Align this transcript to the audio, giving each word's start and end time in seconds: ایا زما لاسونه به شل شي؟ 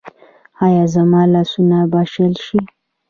ایا 0.65 0.83
زما 0.93 1.21
لاسونه 1.33 1.77
به 1.91 2.01
شل 2.13 2.33
شي؟ 2.45 2.59